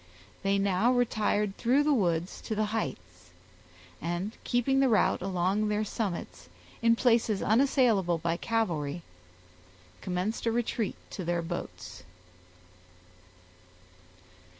They 0.41 0.57
now 0.57 0.91
retired 0.91 1.57
through 1.57 1.83
the 1.83 1.93
woods 1.93 2.41
to 2.45 2.55
the 2.55 2.65
heights, 2.73 3.29
and, 4.01 4.31
keeping 4.43 4.79
the 4.79 4.89
route 4.89 5.21
along 5.21 5.67
their 5.67 5.85
summits, 5.85 6.49
in 6.81 6.95
places 6.95 7.43
unassailable 7.43 8.17
by 8.17 8.37
cavalry, 8.37 9.03
commenced 10.01 10.47
a 10.47 10.51
retreat 10.51 10.95
to 11.11 11.23
their 11.23 11.43
boats. 11.43 12.01